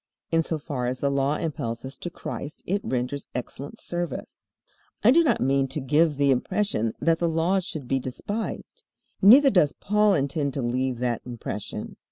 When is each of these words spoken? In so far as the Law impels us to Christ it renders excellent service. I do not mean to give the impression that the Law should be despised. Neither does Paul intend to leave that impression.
In 0.31 0.41
so 0.41 0.57
far 0.57 0.87
as 0.87 0.99
the 1.01 1.11
Law 1.11 1.35
impels 1.35 1.85
us 1.85 1.95
to 1.97 2.09
Christ 2.09 2.63
it 2.65 2.81
renders 2.83 3.27
excellent 3.35 3.79
service. 3.79 4.51
I 5.03 5.11
do 5.11 5.23
not 5.23 5.39
mean 5.41 5.67
to 5.67 5.79
give 5.79 6.17
the 6.17 6.31
impression 6.31 6.93
that 6.99 7.19
the 7.19 7.29
Law 7.29 7.59
should 7.59 7.87
be 7.87 7.99
despised. 7.99 8.83
Neither 9.21 9.51
does 9.51 9.73
Paul 9.73 10.15
intend 10.15 10.55
to 10.55 10.63
leave 10.63 10.97
that 10.97 11.21
impression. 11.23 11.97